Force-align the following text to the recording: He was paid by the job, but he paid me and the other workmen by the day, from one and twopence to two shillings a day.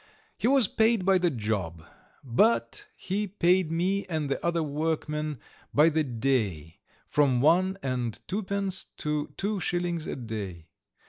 He 0.35 0.47
was 0.47 0.67
paid 0.67 1.05
by 1.05 1.19
the 1.19 1.29
job, 1.29 1.83
but 2.23 2.87
he 2.95 3.27
paid 3.27 3.71
me 3.71 4.05
and 4.07 4.31
the 4.31 4.43
other 4.43 4.63
workmen 4.63 5.37
by 5.75 5.89
the 5.89 6.03
day, 6.03 6.79
from 7.07 7.39
one 7.39 7.77
and 7.83 8.19
twopence 8.27 8.85
to 8.97 9.31
two 9.37 9.59
shillings 9.59 10.07
a 10.07 10.15
day. 10.15 10.69